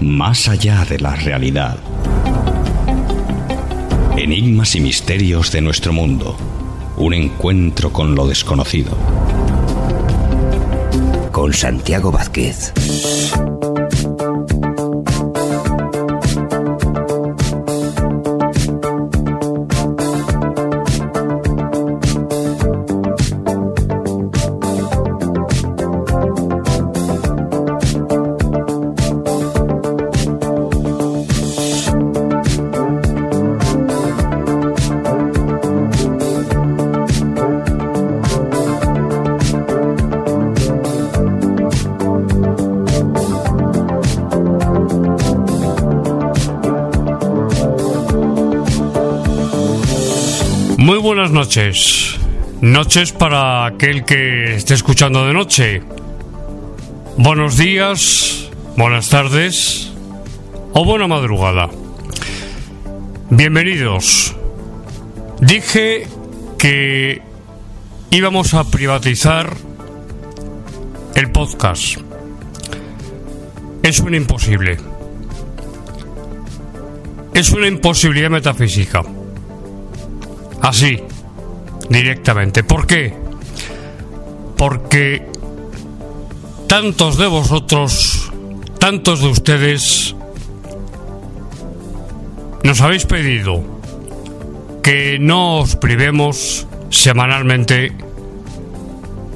Más 0.00 0.48
allá 0.48 0.84
de 0.84 0.98
la 0.98 1.14
realidad. 1.14 1.78
Enigmas 4.16 4.74
y 4.74 4.80
misterios 4.80 5.52
de 5.52 5.60
nuestro 5.60 5.92
mundo. 5.92 6.36
Un 6.96 7.14
encuentro 7.14 7.92
con 7.92 8.14
lo 8.14 8.26
desconocido. 8.26 8.96
con 11.40 11.54
Santiago 11.54 12.12
Vázquez. 12.12 12.74
Muy 50.80 50.96
buenas 50.96 51.30
noches. 51.30 52.16
Noches 52.62 53.12
para 53.12 53.66
aquel 53.66 54.06
que 54.06 54.54
esté 54.54 54.72
escuchando 54.72 55.26
de 55.26 55.34
noche. 55.34 55.82
Buenos 57.18 57.58
días, 57.58 58.50
buenas 58.78 59.10
tardes 59.10 59.92
o 60.72 60.82
buena 60.82 61.06
madrugada. 61.06 61.68
Bienvenidos. 63.28 64.34
Dije 65.42 66.08
que 66.56 67.20
íbamos 68.10 68.54
a 68.54 68.64
privatizar 68.64 69.54
el 71.14 71.30
podcast. 71.30 71.98
Es 73.82 74.00
un 74.00 74.14
imposible. 74.14 74.78
Es 77.34 77.50
una 77.50 77.68
imposibilidad 77.68 78.30
metafísica. 78.30 79.02
Así, 80.62 81.02
directamente. 81.88 82.62
¿Por 82.64 82.86
qué? 82.86 83.14
Porque 84.56 85.26
tantos 86.66 87.16
de 87.18 87.26
vosotros, 87.26 88.30
tantos 88.78 89.20
de 89.20 89.28
ustedes, 89.28 90.14
nos 92.62 92.80
habéis 92.80 93.06
pedido 93.06 93.62
que 94.82 95.18
no 95.18 95.58
os 95.58 95.76
privemos 95.76 96.66
semanalmente 96.90 97.92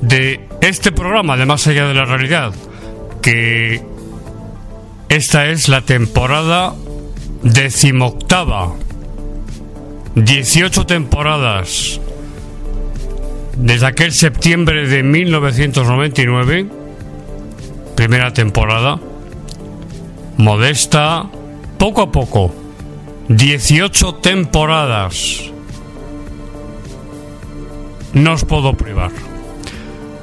de 0.00 0.48
este 0.60 0.92
programa 0.92 1.36
de 1.36 1.46
Más 1.46 1.66
allá 1.66 1.86
de 1.86 1.94
la 1.94 2.04
realidad, 2.04 2.52
que 3.22 3.82
esta 5.08 5.46
es 5.48 5.68
la 5.68 5.82
temporada 5.82 6.74
decimoctava 7.42 8.74
18 10.14 10.86
temporadas 10.86 12.00
desde 13.56 13.86
aquel 13.86 14.12
septiembre 14.12 14.88
de 14.88 15.02
1999, 15.02 16.66
primera 17.94 18.32
temporada, 18.32 18.98
modesta, 20.36 21.26
poco 21.78 22.00
a 22.02 22.10
poco, 22.10 22.54
18 23.28 24.14
temporadas. 24.16 25.44
No 28.12 28.32
os 28.32 28.44
puedo 28.44 28.74
privar 28.74 29.12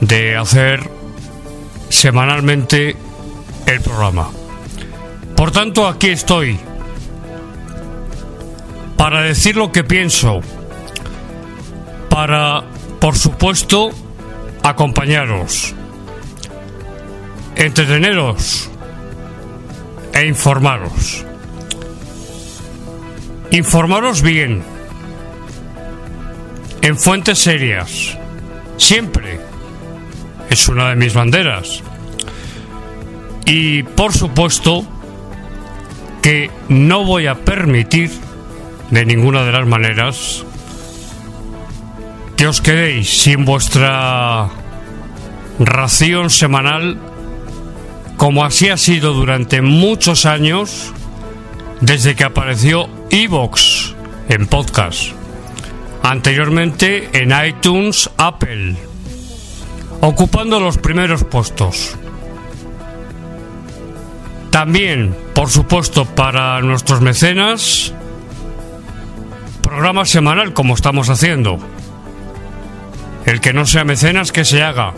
de 0.00 0.36
hacer 0.36 0.90
semanalmente 1.88 2.96
el 3.66 3.80
programa. 3.80 4.28
Por 5.36 5.50
tanto, 5.52 5.86
aquí 5.86 6.08
estoy 6.08 6.58
para 9.00 9.22
decir 9.22 9.56
lo 9.56 9.72
que 9.72 9.82
pienso, 9.82 10.42
para, 12.10 12.62
por 13.00 13.16
supuesto, 13.16 13.88
acompañaros, 14.62 15.74
entreteneros 17.56 18.68
e 20.12 20.26
informaros. 20.26 21.24
Informaros 23.50 24.20
bien, 24.20 24.62
en 26.82 26.98
fuentes 26.98 27.38
serias, 27.38 28.18
siempre. 28.76 29.40
Es 30.50 30.68
una 30.68 30.90
de 30.90 30.96
mis 30.96 31.14
banderas. 31.14 31.82
Y, 33.46 33.82
por 33.82 34.12
supuesto, 34.12 34.84
que 36.20 36.50
no 36.68 37.06
voy 37.06 37.28
a 37.28 37.34
permitir 37.34 38.10
de 38.90 39.04
ninguna 39.04 39.44
de 39.44 39.52
las 39.52 39.66
maneras 39.66 40.44
que 42.36 42.46
os 42.46 42.60
quedéis 42.60 43.22
sin 43.22 43.44
vuestra 43.44 44.48
ración 45.58 46.30
semanal 46.30 46.98
como 48.16 48.44
así 48.44 48.68
ha 48.68 48.76
sido 48.76 49.12
durante 49.12 49.62
muchos 49.62 50.26
años 50.26 50.92
desde 51.80 52.14
que 52.14 52.24
apareció 52.24 52.88
Evox 53.10 53.94
en 54.28 54.46
podcast. 54.46 55.12
Anteriormente 56.02 57.10
en 57.12 57.32
iTunes 57.46 58.10
Apple, 58.16 58.76
ocupando 60.00 60.60
los 60.60 60.78
primeros 60.78 61.24
puestos. 61.24 61.96
También, 64.50 65.16
por 65.34 65.48
supuesto, 65.48 66.04
para 66.04 66.60
nuestros 66.60 67.00
mecenas, 67.00 67.94
programa 69.80 70.04
semanal 70.04 70.52
como 70.52 70.74
estamos 70.74 71.08
haciendo. 71.08 71.58
El 73.24 73.40
que 73.40 73.54
no 73.54 73.64
sea 73.64 73.82
mecenas, 73.82 74.30
que 74.30 74.44
se 74.44 74.62
haga. 74.62 74.92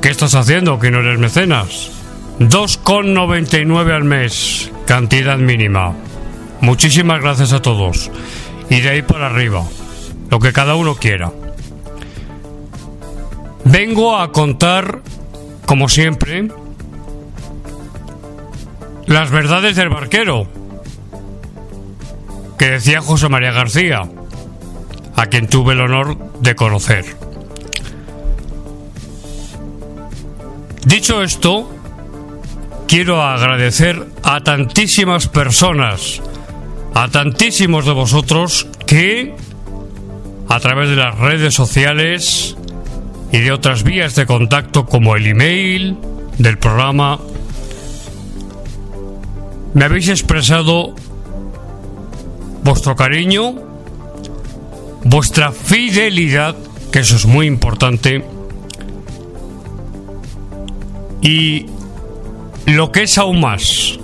¿Qué 0.00 0.08
estás 0.08 0.36
haciendo 0.36 0.78
que 0.78 0.92
no 0.92 1.00
eres 1.00 1.18
mecenas? 1.18 1.90
2,99 2.38 3.92
al 3.92 4.04
mes, 4.04 4.70
cantidad 4.86 5.36
mínima. 5.36 5.94
Muchísimas 6.60 7.20
gracias 7.20 7.52
a 7.52 7.60
todos. 7.60 8.08
Y 8.70 8.82
de 8.82 8.90
ahí 8.90 9.02
para 9.02 9.26
arriba, 9.26 9.64
lo 10.30 10.38
que 10.38 10.52
cada 10.52 10.76
uno 10.76 10.94
quiera. 10.94 11.32
Vengo 13.64 14.16
a 14.16 14.30
contar, 14.30 15.00
como 15.66 15.88
siempre, 15.88 16.50
las 19.06 19.32
verdades 19.32 19.74
del 19.74 19.88
barquero. 19.88 20.55
Que 22.58 22.70
decía 22.70 23.00
José 23.00 23.28
María 23.28 23.52
García, 23.52 24.02
a 25.16 25.26
quien 25.26 25.48
tuve 25.48 25.74
el 25.74 25.80
honor 25.80 26.16
de 26.40 26.54
conocer. 26.54 27.04
Dicho 30.84 31.22
esto, 31.22 31.68
quiero 32.86 33.22
agradecer 33.22 34.06
a 34.22 34.40
tantísimas 34.40 35.28
personas, 35.28 36.22
a 36.94 37.08
tantísimos 37.08 37.84
de 37.86 37.92
vosotros 37.92 38.68
que 38.86 39.34
a 40.48 40.60
través 40.60 40.90
de 40.90 40.96
las 40.96 41.18
redes 41.18 41.54
sociales 41.54 42.56
y 43.32 43.38
de 43.38 43.52
otras 43.52 43.82
vías 43.82 44.14
de 44.14 44.26
contacto 44.26 44.86
como 44.86 45.16
el 45.16 45.26
email 45.26 45.98
del 46.38 46.58
programa 46.58 47.18
me 49.74 49.84
habéis 49.84 50.08
expresado 50.08 50.94
vuestro 52.66 52.96
cariño, 52.96 53.54
vuestra 55.04 55.52
fidelidad, 55.52 56.56
que 56.90 56.98
eso 56.98 57.14
es 57.14 57.24
muy 57.24 57.46
importante, 57.46 58.24
y 61.22 61.66
lo 62.66 62.90
que 62.90 63.04
es 63.04 63.18
aún 63.18 63.40
más, 63.40 64.00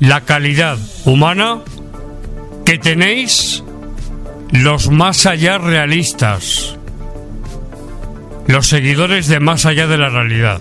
la 0.00 0.22
calidad 0.22 0.76
humana 1.04 1.60
que 2.64 2.78
tenéis 2.78 3.62
los 4.50 4.90
más 4.90 5.26
allá 5.26 5.58
realistas, 5.58 6.76
los 8.48 8.66
seguidores 8.66 9.28
de 9.28 9.38
más 9.38 9.66
allá 9.66 9.86
de 9.86 9.98
la 9.98 10.08
realidad, 10.08 10.60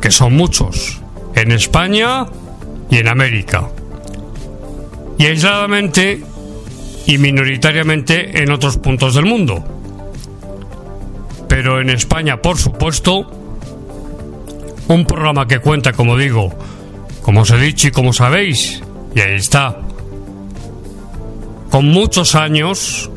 que 0.00 0.12
son 0.12 0.36
muchos, 0.36 1.00
en 1.34 1.50
España 1.50 2.26
y 2.90 2.98
en 2.98 3.08
América, 3.08 3.70
y 5.18 5.26
aisladamente 5.26 6.22
y 7.06 7.18
minoritariamente 7.18 8.42
en 8.42 8.50
otros 8.50 8.78
puntos 8.78 9.14
del 9.14 9.26
mundo. 9.26 9.64
Pero 11.48 11.80
en 11.80 11.90
España, 11.90 12.40
por 12.40 12.56
supuesto, 12.58 13.30
un 14.88 15.04
programa 15.04 15.46
que 15.46 15.58
cuenta, 15.58 15.92
como 15.92 16.16
digo, 16.16 16.52
como 17.22 17.40
os 17.40 17.50
he 17.50 17.58
dicho 17.58 17.88
y 17.88 17.90
como 17.90 18.12
sabéis, 18.12 18.82
y 19.14 19.20
ahí 19.20 19.36
está, 19.36 19.80
con 21.70 21.88
muchos 21.88 22.34
años, 22.34 23.10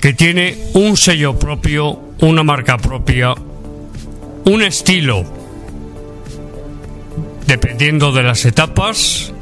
que 0.00 0.12
tiene 0.12 0.56
un 0.74 0.96
sello 0.96 1.38
propio, 1.38 1.98
una 2.20 2.42
marca 2.42 2.78
propia, 2.78 3.34
un 4.44 4.62
estilo, 4.62 5.24
dependiendo 7.46 8.12
de 8.12 8.22
las 8.22 8.44
etapas, 8.44 9.32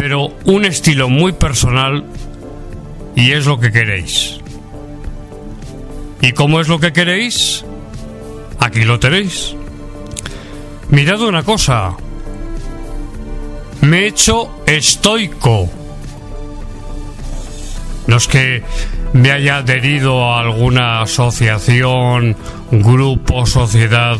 pero 0.00 0.32
un 0.46 0.64
estilo 0.64 1.10
muy 1.10 1.32
personal 1.32 2.06
y 3.14 3.32
es 3.32 3.44
lo 3.44 3.60
que 3.60 3.70
queréis. 3.70 4.40
¿Y 6.22 6.32
cómo 6.32 6.58
es 6.58 6.68
lo 6.68 6.80
que 6.80 6.90
queréis? 6.90 7.66
Aquí 8.60 8.84
lo 8.84 8.98
tenéis. 8.98 9.54
Mirad 10.88 11.20
una 11.20 11.42
cosa. 11.42 11.98
Me 13.82 13.98
he 13.98 14.06
hecho 14.06 14.62
estoico. 14.64 15.68
No 18.06 18.16
es 18.16 18.26
que 18.26 18.62
me 19.12 19.32
haya 19.32 19.58
adherido 19.58 20.32
a 20.32 20.40
alguna 20.40 21.02
asociación, 21.02 22.34
grupo, 22.70 23.44
sociedad. 23.44 24.16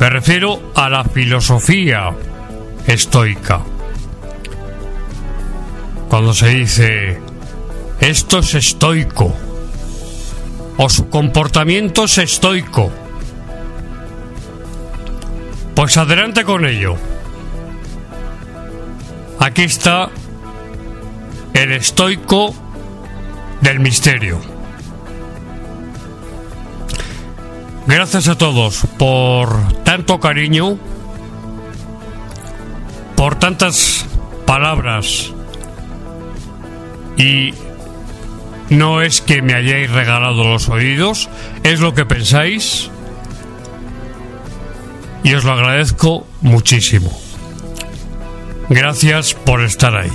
Me 0.00 0.10
refiero 0.10 0.72
a 0.74 0.88
la 0.88 1.04
filosofía 1.04 2.10
estoica. 2.88 3.62
Cuando 6.12 6.34
se 6.34 6.48
dice, 6.48 7.18
esto 7.98 8.40
es 8.40 8.54
estoico, 8.54 9.34
o 10.76 10.88
su 10.90 11.08
comportamiento 11.08 12.04
es 12.04 12.18
estoico, 12.18 12.92
pues 15.74 15.96
adelante 15.96 16.44
con 16.44 16.66
ello. 16.66 16.96
Aquí 19.38 19.62
está 19.62 20.10
el 21.54 21.72
estoico 21.72 22.54
del 23.62 23.80
misterio. 23.80 24.38
Gracias 27.86 28.28
a 28.28 28.36
todos 28.36 28.82
por 28.98 29.82
tanto 29.82 30.20
cariño, 30.20 30.76
por 33.16 33.36
tantas 33.36 34.04
palabras 34.44 35.32
y 37.22 37.54
no 38.70 39.00
es 39.00 39.20
que 39.20 39.42
me 39.42 39.54
hayáis 39.54 39.90
regalado 39.90 40.44
los 40.44 40.68
oídos, 40.68 41.28
es 41.62 41.80
lo 41.80 41.94
que 41.94 42.04
pensáis 42.04 42.90
y 45.22 45.34
os 45.34 45.44
lo 45.44 45.52
agradezco 45.52 46.26
muchísimo. 46.40 47.10
Gracias 48.68 49.34
por 49.34 49.62
estar 49.62 49.94
ahí. 49.96 50.10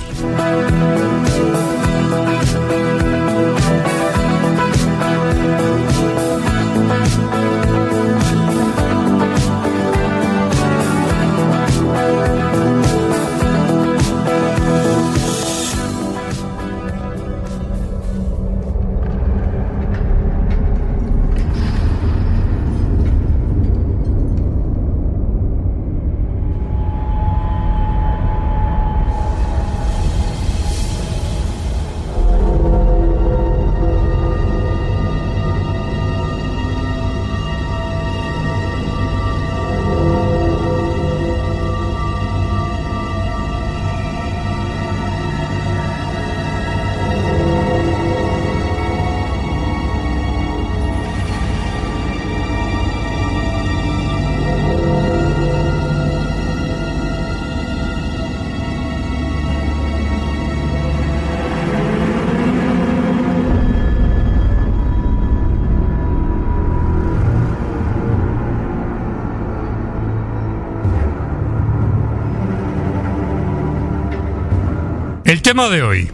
El 75.38 75.42
tema 75.42 75.68
de 75.68 75.82
hoy. 75.82 76.10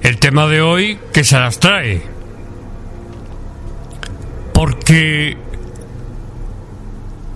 El 0.00 0.18
tema 0.18 0.46
de 0.46 0.62
hoy 0.62 0.98
que 1.12 1.22
se 1.22 1.38
las 1.38 1.60
trae. 1.60 2.00
Porque 4.54 5.36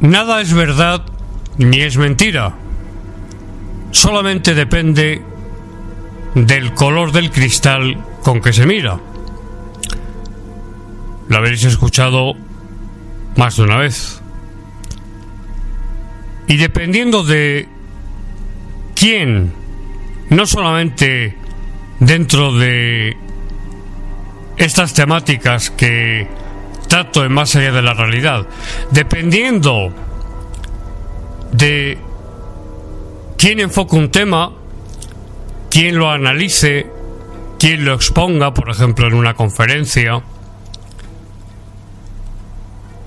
nada 0.00 0.40
es 0.40 0.54
verdad 0.54 1.04
ni 1.58 1.82
es 1.82 1.98
mentira. 1.98 2.54
Solamente 3.90 4.54
depende 4.54 5.20
del 6.34 6.72
color 6.72 7.12
del 7.12 7.30
cristal 7.30 8.02
con 8.22 8.40
que 8.40 8.54
se 8.54 8.64
mira. 8.64 8.98
Lo 11.28 11.36
habréis 11.36 11.62
escuchado 11.64 12.32
más 13.36 13.58
de 13.58 13.62
una 13.64 13.76
vez. 13.76 14.22
Y 16.46 16.56
dependiendo 16.56 17.22
de 17.22 17.68
quién 18.94 19.65
no 20.30 20.46
solamente 20.46 21.36
dentro 22.00 22.52
de 22.52 23.16
estas 24.56 24.94
temáticas 24.94 25.70
que 25.70 26.26
trato 26.88 27.24
en 27.24 27.32
más 27.32 27.54
allá 27.56 27.72
de 27.72 27.82
la 27.82 27.94
realidad, 27.94 28.46
dependiendo 28.90 29.92
de 31.52 31.98
quién 33.36 33.60
enfoca 33.60 33.96
un 33.96 34.10
tema, 34.10 34.52
quién 35.70 35.98
lo 35.98 36.10
analice, 36.10 36.86
quién 37.58 37.84
lo 37.84 37.94
exponga, 37.94 38.54
por 38.54 38.70
ejemplo, 38.70 39.06
en 39.06 39.14
una 39.14 39.34
conferencia, 39.34 40.22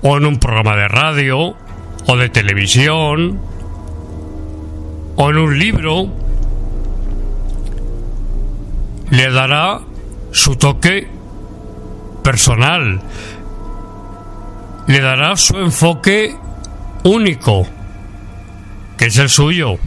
o 0.02 0.16
en 0.16 0.24
un 0.24 0.38
programa 0.38 0.76
de 0.76 0.88
radio, 0.88 1.56
o 2.06 2.16
de 2.16 2.28
televisión, 2.28 3.40
o 5.16 5.30
en 5.30 5.36
un 5.36 5.58
libro, 5.58 6.19
le 9.10 9.30
dará 9.30 9.80
su 10.32 10.56
toque 10.56 11.08
personal, 12.22 13.00
le 14.86 15.00
dará 15.00 15.36
su 15.36 15.56
enfoque 15.58 16.36
único, 17.04 17.66
que 18.96 19.06
es 19.06 19.18
el 19.18 19.28
suyo. 19.28 19.78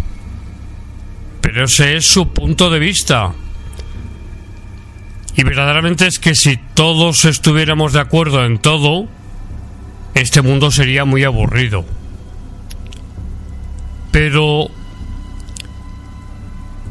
Pero 1.41 1.65
ese 1.65 1.97
es 1.97 2.05
su 2.05 2.29
punto 2.29 2.69
de 2.69 2.79
vista. 2.79 3.33
Y 5.35 5.43
verdaderamente 5.43 6.07
es 6.07 6.19
que 6.19 6.35
si 6.35 6.57
todos 6.73 7.25
estuviéramos 7.25 7.93
de 7.93 7.99
acuerdo 7.99 8.45
en 8.45 8.59
todo, 8.59 9.07
este 10.13 10.41
mundo 10.41 10.71
sería 10.71 11.05
muy 11.05 11.23
aburrido. 11.23 11.85
Pero 14.11 14.67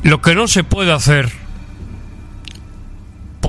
lo 0.02 0.20
que 0.20 0.34
no 0.34 0.48
se 0.48 0.64
puede 0.64 0.92
hacer, 0.92 1.30